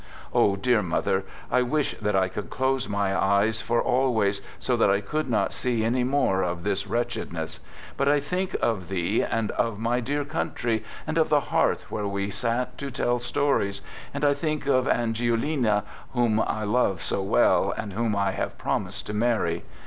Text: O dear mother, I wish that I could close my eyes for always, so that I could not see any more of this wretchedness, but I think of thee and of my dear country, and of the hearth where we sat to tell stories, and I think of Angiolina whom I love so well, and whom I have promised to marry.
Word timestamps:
O 0.43 0.55
dear 0.55 0.81
mother, 0.81 1.25
I 1.51 1.61
wish 1.61 1.93
that 1.99 2.15
I 2.15 2.27
could 2.27 2.49
close 2.49 2.89
my 2.89 3.15
eyes 3.15 3.61
for 3.61 3.79
always, 3.83 4.41
so 4.57 4.75
that 4.75 4.89
I 4.89 4.99
could 4.99 5.29
not 5.29 5.53
see 5.53 5.83
any 5.85 6.03
more 6.03 6.41
of 6.41 6.63
this 6.63 6.87
wretchedness, 6.87 7.59
but 7.97 8.07
I 8.07 8.19
think 8.19 8.55
of 8.63 8.89
thee 8.89 9.21
and 9.21 9.51
of 9.51 9.77
my 9.77 9.99
dear 9.99 10.25
country, 10.25 10.83
and 11.05 11.19
of 11.19 11.29
the 11.29 11.39
hearth 11.53 11.91
where 11.91 12.07
we 12.07 12.31
sat 12.31 12.79
to 12.79 12.89
tell 12.89 13.19
stories, 13.19 13.83
and 14.11 14.25
I 14.25 14.33
think 14.33 14.65
of 14.65 14.87
Angiolina 14.87 15.83
whom 16.13 16.39
I 16.39 16.63
love 16.63 17.03
so 17.03 17.21
well, 17.21 17.71
and 17.77 17.93
whom 17.93 18.15
I 18.15 18.31
have 18.31 18.57
promised 18.57 19.05
to 19.05 19.13
marry. 19.13 19.65